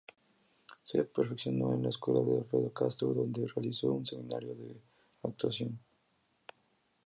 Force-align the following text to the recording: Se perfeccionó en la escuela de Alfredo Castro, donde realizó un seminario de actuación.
Se 0.81 1.03
perfeccionó 1.03 1.75
en 1.75 1.83
la 1.83 1.89
escuela 1.89 2.21
de 2.21 2.39
Alfredo 2.39 2.73
Castro, 2.73 3.09
donde 3.13 3.45
realizó 3.55 3.91
un 3.93 4.03
seminario 4.03 4.55
de 4.55 4.75
actuación. 5.21 5.77